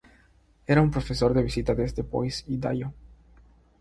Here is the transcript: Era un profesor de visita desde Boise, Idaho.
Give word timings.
Era 0.75 0.81
un 0.81 0.89
profesor 0.89 1.31
de 1.35 1.43
visita 1.43 1.75
desde 1.75 2.01
Boise, 2.01 2.43
Idaho. 2.47 2.91